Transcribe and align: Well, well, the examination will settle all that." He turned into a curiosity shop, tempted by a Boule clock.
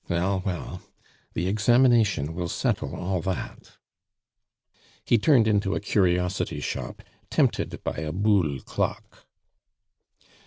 Well, 0.09 0.41
well, 0.43 0.81
the 1.35 1.47
examination 1.47 2.33
will 2.33 2.47
settle 2.47 2.95
all 2.95 3.21
that." 3.21 3.73
He 5.05 5.19
turned 5.19 5.47
into 5.47 5.75
a 5.75 5.79
curiosity 5.79 6.59
shop, 6.59 7.03
tempted 7.29 7.83
by 7.83 7.97
a 7.97 8.11
Boule 8.11 8.61
clock. 8.61 9.27